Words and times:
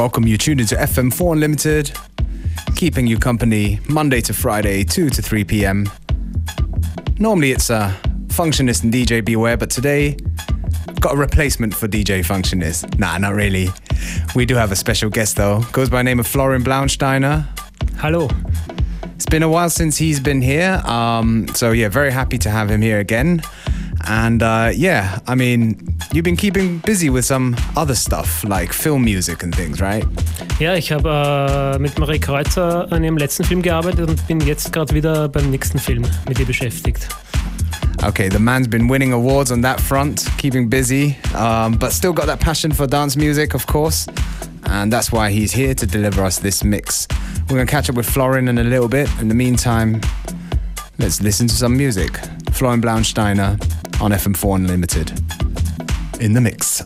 welcome 0.00 0.26
you 0.26 0.38
tuned 0.38 0.62
into 0.62 0.74
FM4 0.76 1.34
Unlimited, 1.34 1.92
keeping 2.74 3.06
you 3.06 3.18
company 3.18 3.80
Monday 3.86 4.22
to 4.22 4.32
Friday, 4.32 4.82
2 4.82 5.10
to 5.10 5.20
3 5.20 5.44
p.m. 5.44 5.86
Normally 7.18 7.52
it's 7.52 7.68
a 7.68 7.94
Functionist 8.28 8.82
and 8.82 8.90
DJ 8.90 9.22
Beware, 9.22 9.58
but 9.58 9.68
today 9.68 10.16
got 11.00 11.12
a 11.12 11.16
replacement 11.18 11.74
for 11.74 11.86
DJ 11.86 12.24
Functionist. 12.24 12.98
Nah, 12.98 13.18
not 13.18 13.34
really. 13.34 13.68
We 14.34 14.46
do 14.46 14.54
have 14.54 14.72
a 14.72 14.76
special 14.76 15.10
guest 15.10 15.36
though. 15.36 15.60
Goes 15.70 15.90
by 15.90 15.98
the 15.98 16.04
name 16.04 16.18
of 16.18 16.26
Florian 16.26 16.64
Blaunsteiner. 16.64 17.46
Hello. 17.96 18.30
It's 19.16 19.26
been 19.26 19.42
a 19.42 19.50
while 19.50 19.68
since 19.68 19.98
he's 19.98 20.18
been 20.18 20.40
here. 20.40 20.80
Um, 20.86 21.46
so 21.48 21.72
yeah, 21.72 21.90
very 21.90 22.10
happy 22.10 22.38
to 22.38 22.48
have 22.48 22.70
him 22.70 22.80
here 22.80 23.00
again. 23.00 23.42
And 24.06 24.42
uh, 24.42 24.72
yeah, 24.74 25.20
I 25.26 25.34
mean, 25.34 25.76
you've 26.12 26.24
been 26.24 26.36
keeping 26.36 26.78
busy 26.78 27.10
with 27.10 27.24
some 27.24 27.56
other 27.76 27.94
stuff 27.94 28.44
like 28.44 28.72
film 28.72 29.04
music 29.04 29.42
and 29.42 29.54
things, 29.54 29.80
right? 29.80 30.04
Ja, 30.58 30.74
ich 30.74 30.90
habe 30.90 31.08
äh, 31.08 31.78
mit 31.78 31.98
Marie 31.98 32.18
Kreutzer 32.18 32.90
an 32.92 33.04
ihrem 33.04 33.16
letzten 33.18 33.44
Film 33.44 33.62
gearbeitet 33.62 34.08
und 34.08 34.26
bin 34.26 34.40
jetzt 34.40 34.72
gerade 34.72 34.94
wieder 34.94 35.28
beim 35.28 35.50
nächsten 35.50 35.78
Film 35.78 36.04
mit 36.28 36.38
ihr 36.38 36.46
beschäftigt. 36.46 37.08
Okay, 38.02 38.28
the 38.30 38.38
man's 38.38 38.66
been 38.66 38.88
winning 38.88 39.12
awards 39.12 39.52
on 39.52 39.60
that 39.60 39.78
front, 39.78 40.26
keeping 40.38 40.70
busy, 40.70 41.18
um, 41.34 41.76
but 41.76 41.92
still 41.92 42.14
got 42.14 42.26
that 42.26 42.40
passion 42.40 42.72
for 42.72 42.86
dance 42.86 43.14
music, 43.14 43.54
of 43.54 43.66
course. 43.66 44.06
And 44.64 44.90
that's 44.90 45.12
why 45.12 45.30
he's 45.30 45.52
here 45.52 45.74
to 45.74 45.86
deliver 45.86 46.24
us 46.24 46.38
this 46.38 46.64
mix. 46.64 47.06
We're 47.48 47.56
going 47.56 47.66
to 47.66 47.70
catch 47.70 47.90
up 47.90 47.96
with 47.96 48.08
Florian 48.08 48.48
in 48.48 48.58
a 48.58 48.64
little 48.64 48.88
bit. 48.88 49.08
In 49.20 49.28
the 49.28 49.34
meantime, 49.34 50.00
let's 51.00 51.22
listen 51.22 51.48
to 51.48 51.54
some 51.54 51.76
music. 51.76 52.18
Florian 52.52 52.82
Blaunsteiner 52.82 53.52
on 54.02 54.12
FM4 54.12 54.56
Unlimited. 54.56 55.10
In 56.20 56.34
the 56.34 56.40
mix. 56.40 56.82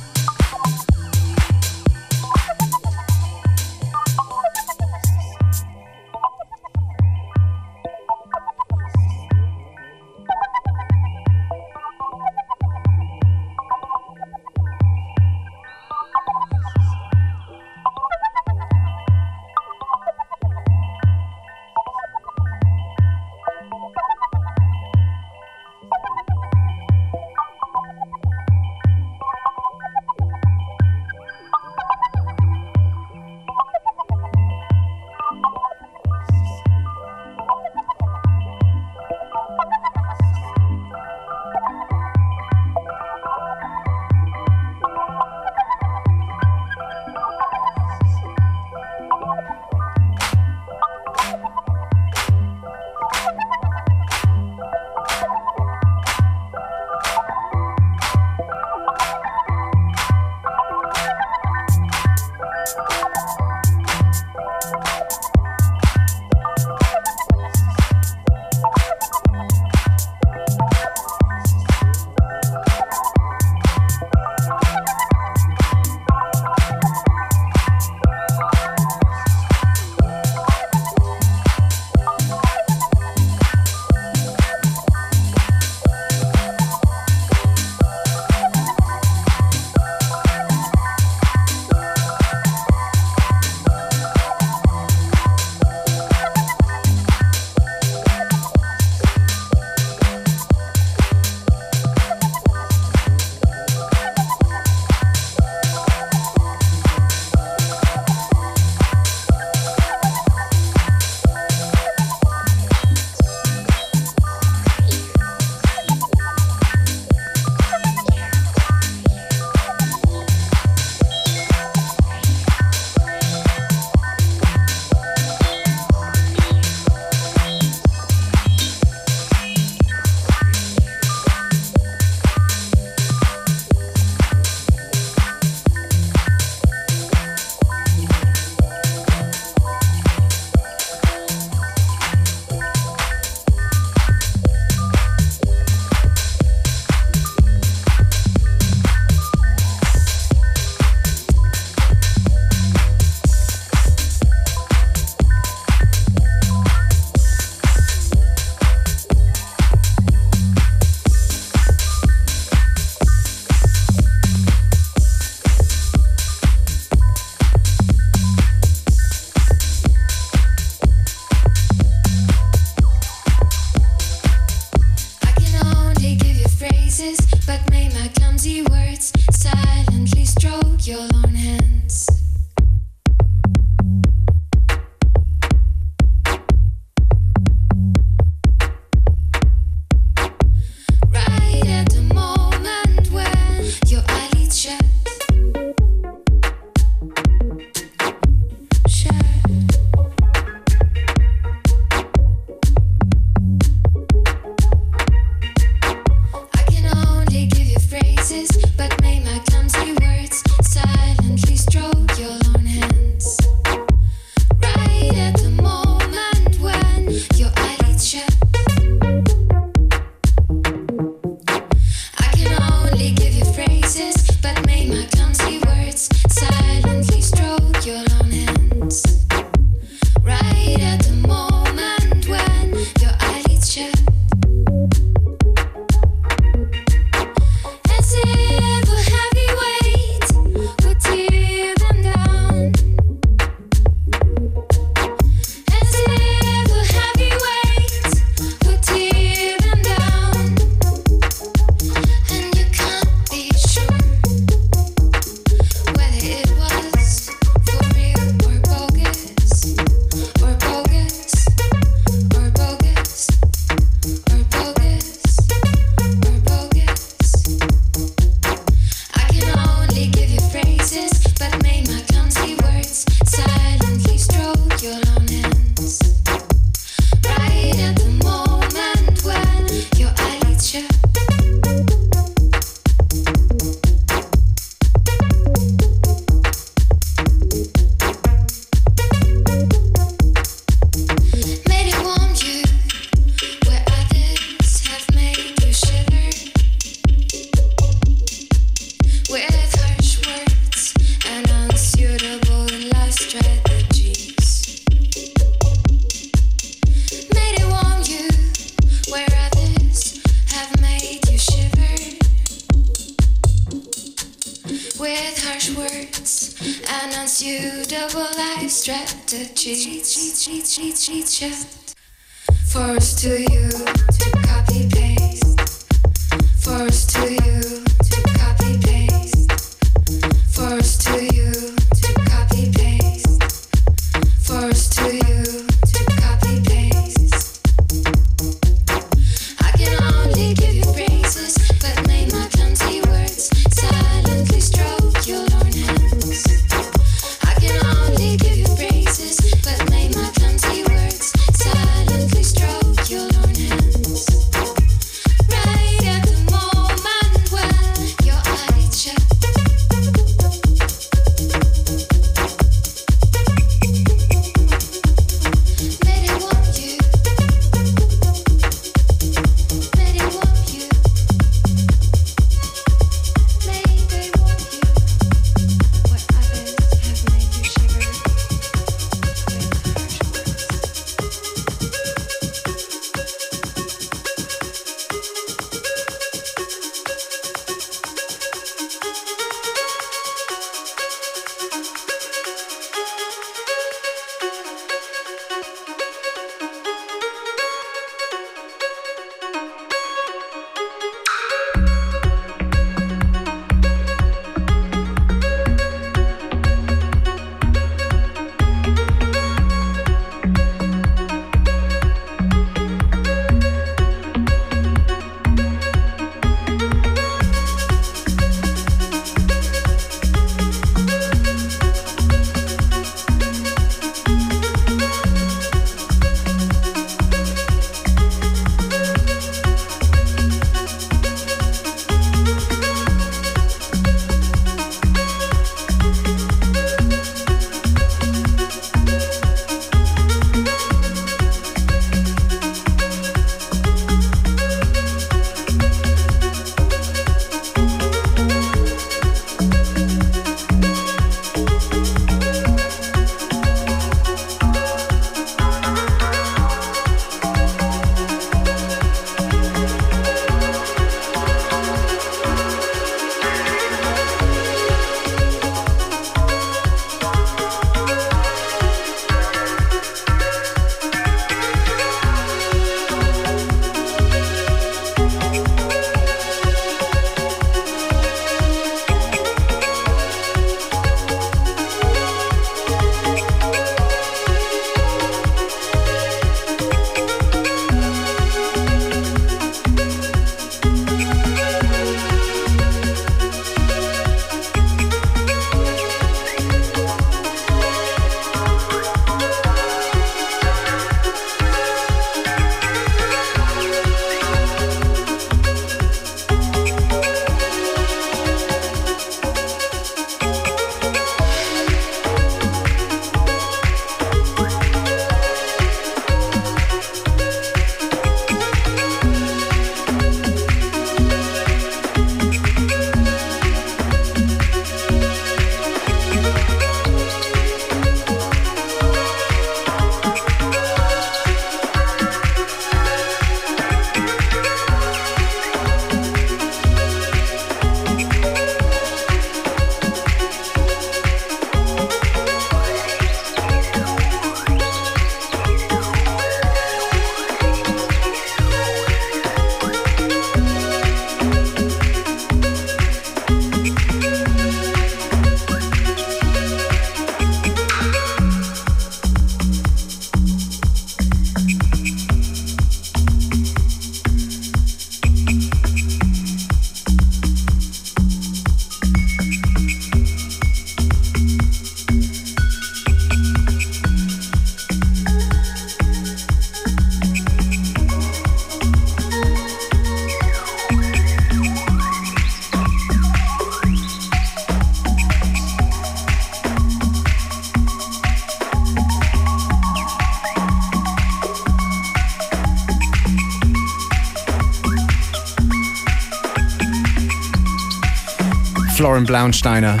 Florian 598.96 599.26
Blaunsteiner 599.26 600.00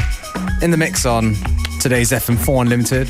in 0.62 0.70
the 0.70 0.76
mix 0.78 1.04
on 1.04 1.34
today's 1.82 2.12
FM4 2.12 2.62
Unlimited. 2.62 3.06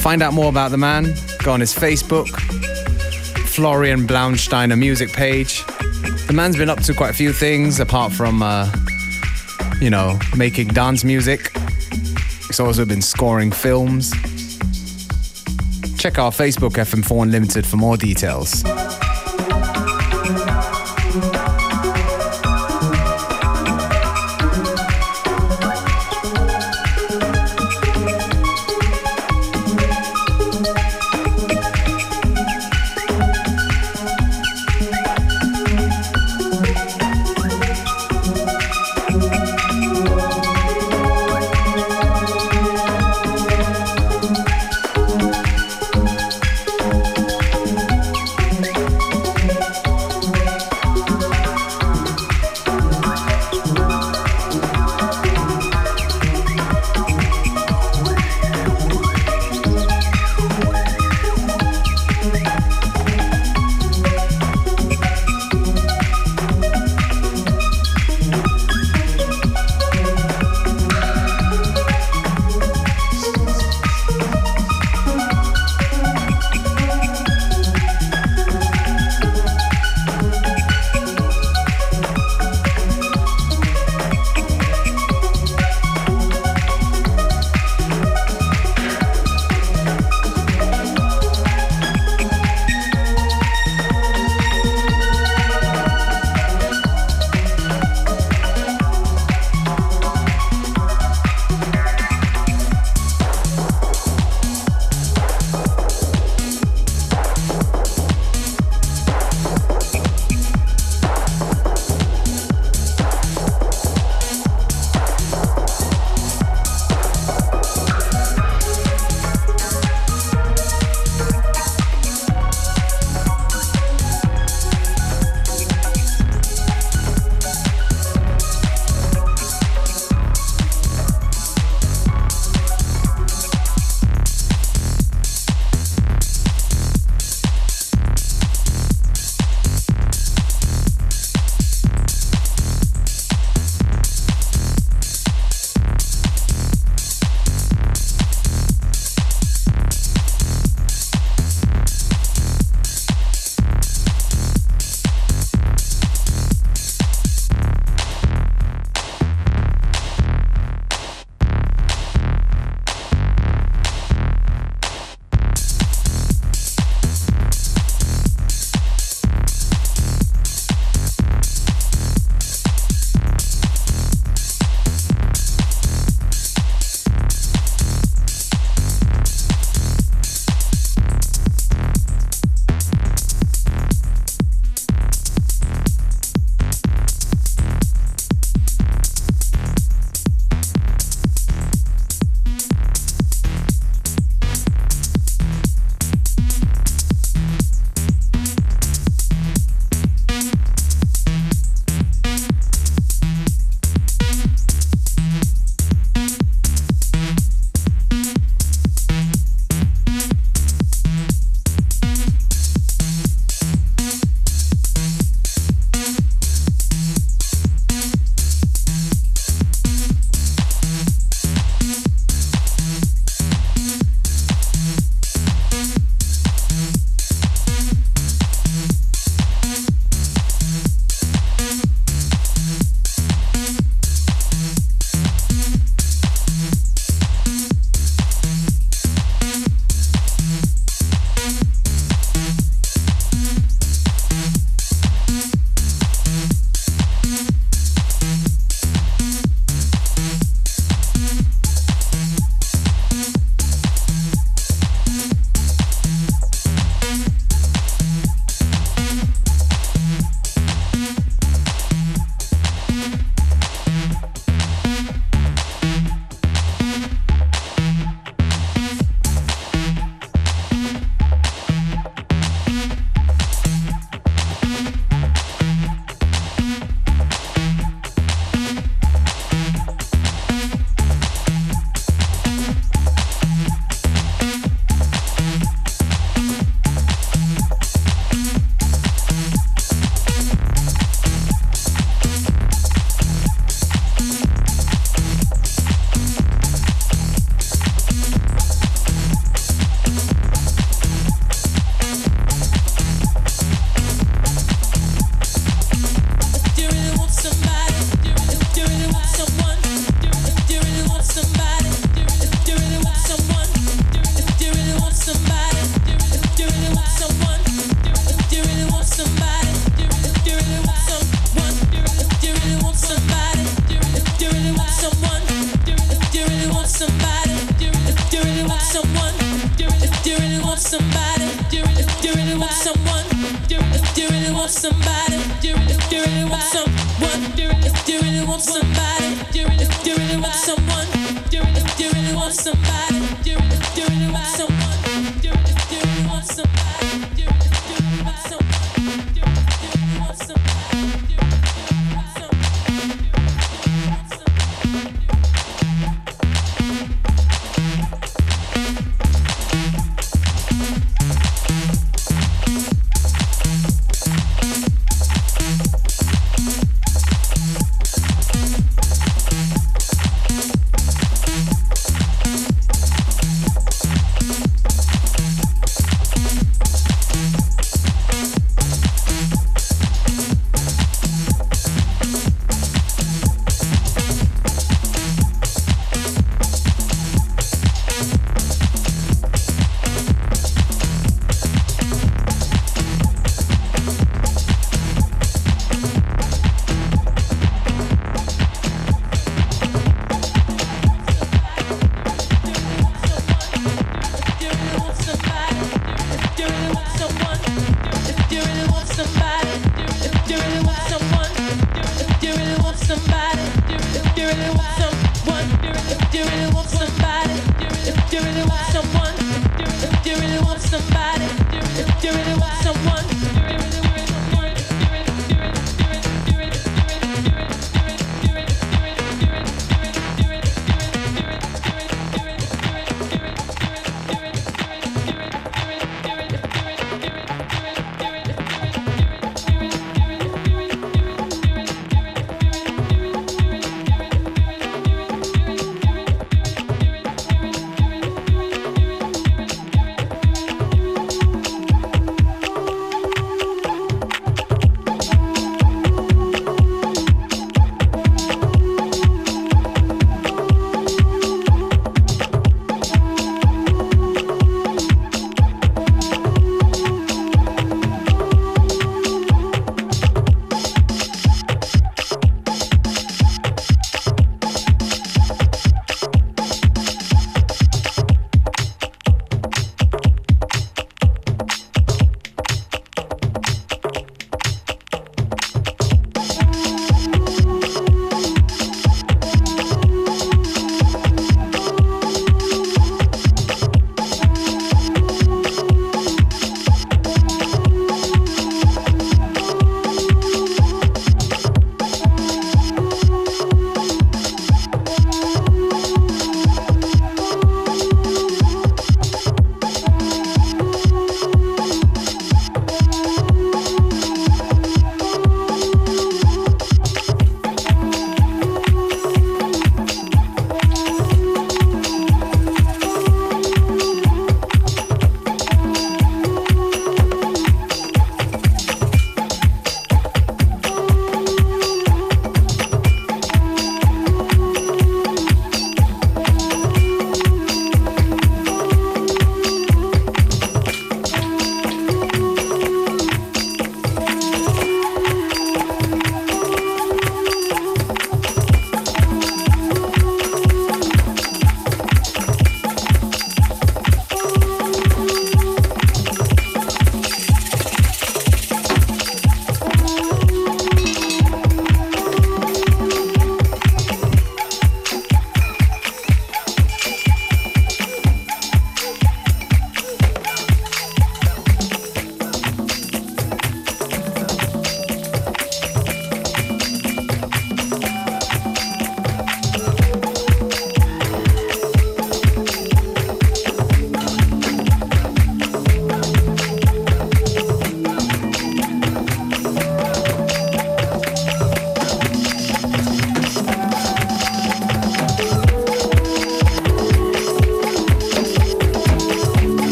Find 0.00 0.22
out 0.22 0.34
more 0.34 0.50
about 0.50 0.70
the 0.70 0.76
man, 0.76 1.12
go 1.42 1.50
on 1.50 1.58
his 1.58 1.74
Facebook, 1.74 2.28
Florian 3.48 4.06
Blaunsteiner 4.06 4.78
music 4.78 5.12
page. 5.12 5.66
The 6.28 6.32
man's 6.32 6.56
been 6.56 6.70
up 6.70 6.80
to 6.82 6.94
quite 6.94 7.10
a 7.10 7.14
few 7.14 7.32
things 7.32 7.80
apart 7.80 8.12
from, 8.12 8.40
uh, 8.40 8.72
you 9.80 9.90
know, 9.90 10.16
making 10.36 10.68
dance 10.68 11.02
music. 11.02 11.50
He's 12.46 12.60
also 12.60 12.84
been 12.84 13.02
scoring 13.02 13.50
films. 13.50 14.12
Check 15.98 16.20
our 16.20 16.30
Facebook 16.30 16.74
FM4 16.74 17.24
Unlimited 17.24 17.66
for 17.66 17.78
more 17.78 17.96
details. 17.96 18.62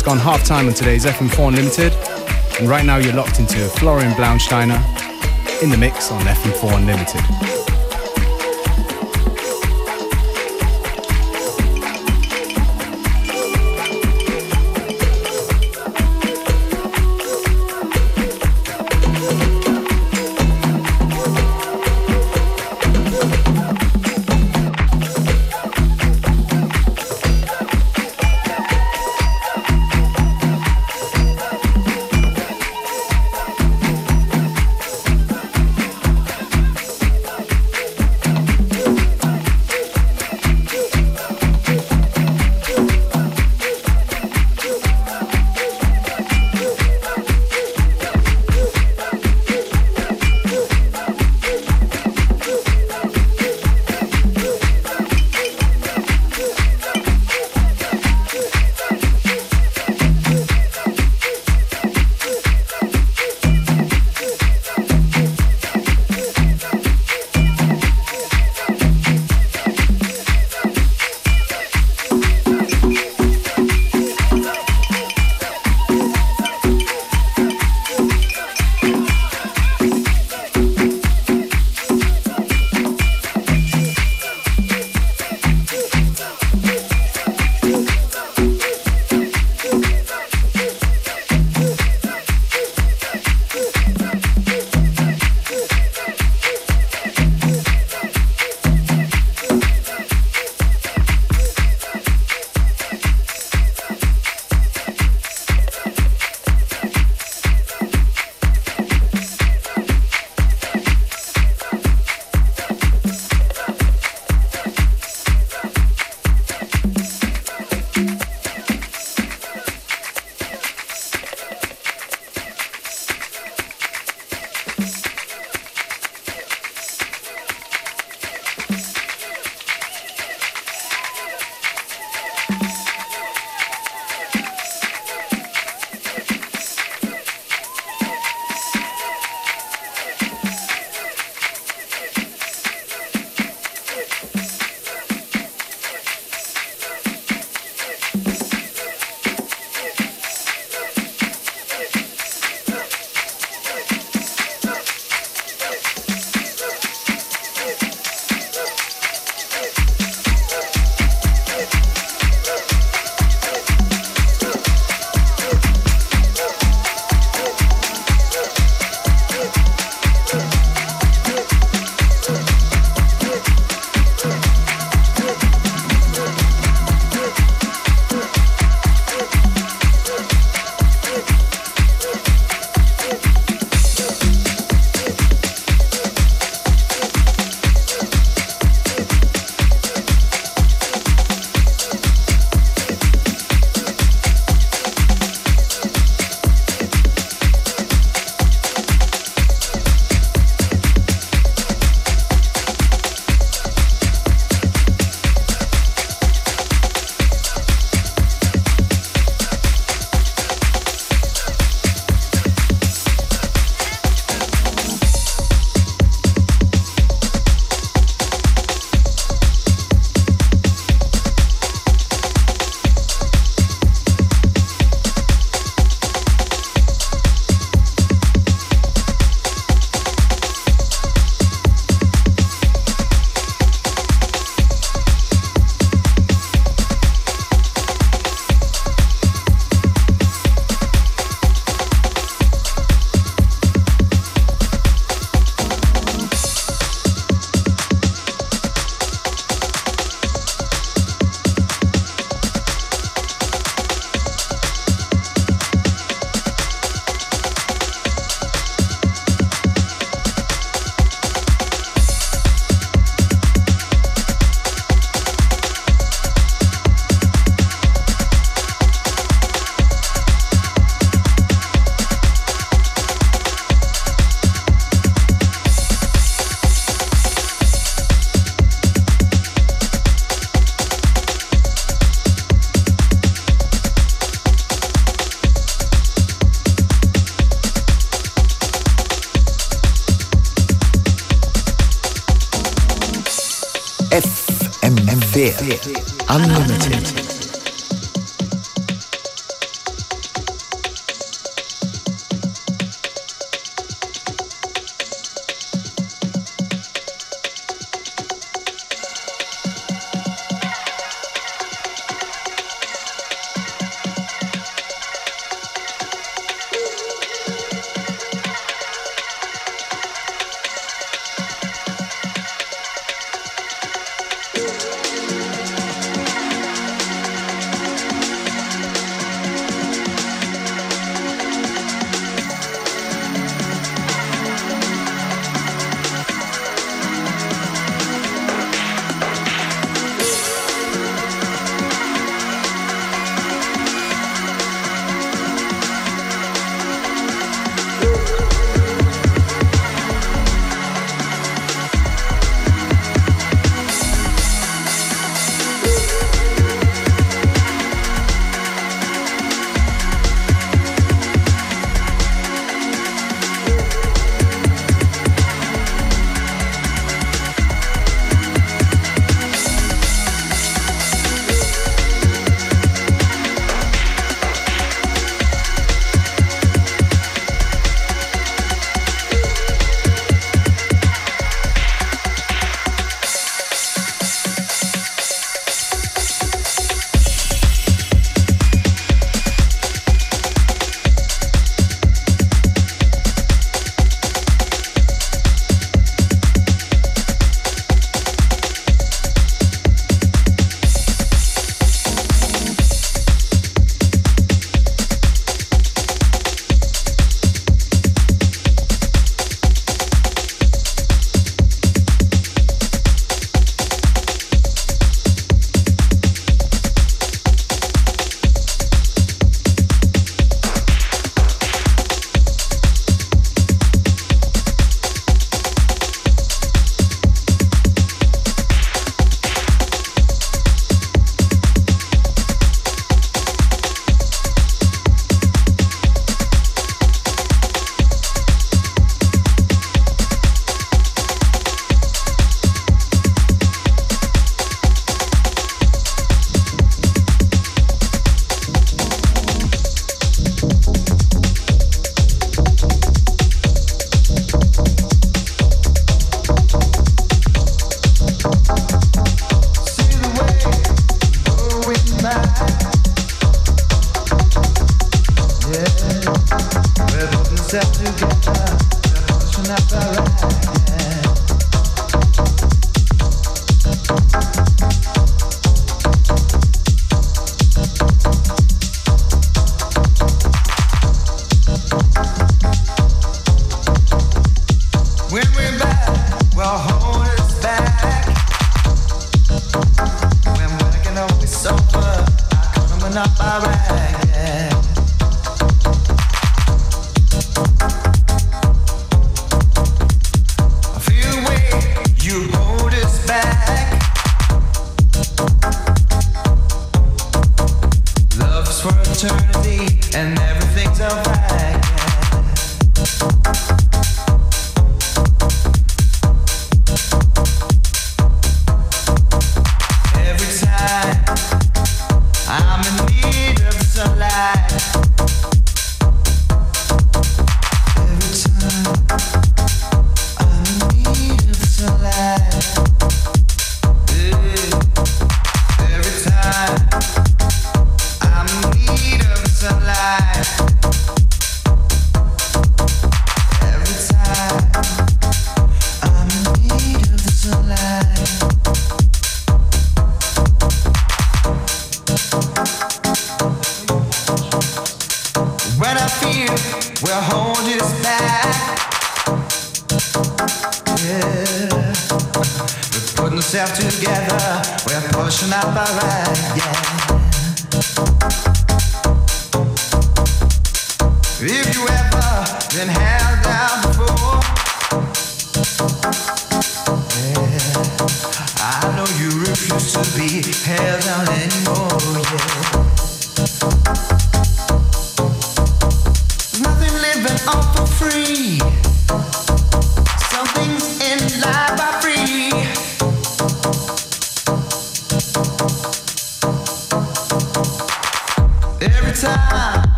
Just 0.00 0.08
gone 0.08 0.18
half 0.18 0.42
time 0.46 0.66
on 0.66 0.72
today's 0.72 1.04
FM4 1.04 1.48
Unlimited. 1.48 1.92
And 2.58 2.70
right 2.70 2.86
now 2.86 2.96
you're 2.96 3.12
locked 3.12 3.38
into 3.38 3.58
Florian 3.68 4.12
Blaunsteiner 4.12 4.80
in 5.62 5.68
the 5.68 5.76
mix 5.76 6.10
on 6.10 6.22
FM4 6.22 6.78
Unlimited. 6.78 7.49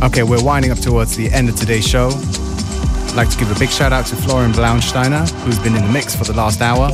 Okay, 0.00 0.22
we're 0.22 0.42
winding 0.42 0.70
up 0.70 0.78
towards 0.78 1.16
the 1.16 1.28
end 1.32 1.48
of 1.48 1.56
today's 1.56 1.86
show. 1.86 2.10
I'd 2.10 3.14
like 3.16 3.28
to 3.30 3.36
give 3.36 3.50
a 3.50 3.58
big 3.58 3.68
shout 3.68 3.92
out 3.92 4.06
to 4.06 4.16
Florian 4.16 4.52
Blaunsteiner, 4.52 5.28
who's 5.40 5.58
been 5.58 5.74
in 5.74 5.84
the 5.84 5.92
mix 5.92 6.14
for 6.14 6.22
the 6.22 6.34
last 6.34 6.60
hour. 6.60 6.90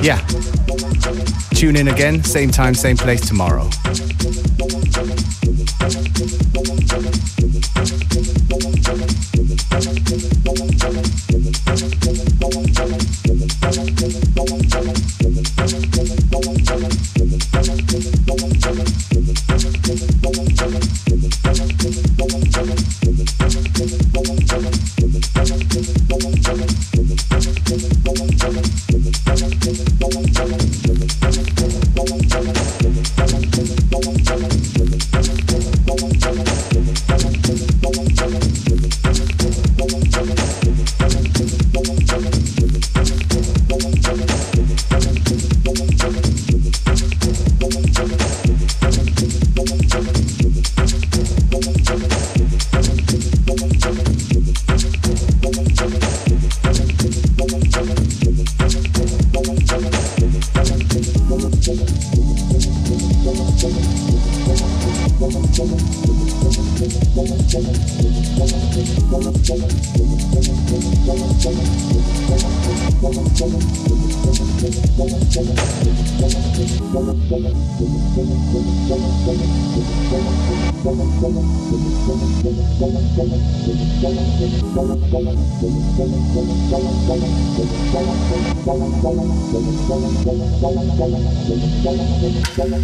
Yeah. 0.00 0.18
Tune 1.50 1.74
in 1.74 1.88
again, 1.88 2.22
same 2.22 2.52
time, 2.52 2.74
same 2.74 2.96
place 2.96 3.20
tomorrow. 3.26 3.68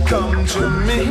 Come 0.07 0.47
to 0.47 0.71
me. 0.87 1.09